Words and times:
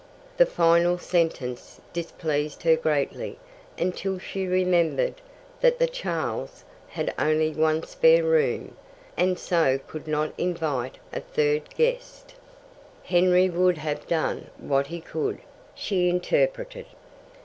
The 0.37 0.47
final 0.47 0.97
sentence 0.97 1.79
displeased 1.93 2.63
her 2.63 2.75
greatly 2.75 3.37
until 3.77 4.17
she 4.17 4.47
remembered 4.47 5.21
that 5.59 5.77
the 5.77 5.85
Charles' 5.85 6.63
had 6.87 7.13
only 7.19 7.51
one 7.51 7.83
spare 7.83 8.23
room, 8.23 8.75
and 9.15 9.37
so 9.37 9.79
could 9.85 10.07
not 10.07 10.33
invite 10.39 10.97
a 11.13 11.19
third 11.19 11.69
guest. 11.75 12.33
"Henry 13.03 13.47
would 13.47 13.77
have 13.77 14.07
done 14.07 14.49
what 14.57 14.87
he 14.87 15.01
could," 15.01 15.37
she 15.75 16.09
interpreted. 16.09 16.87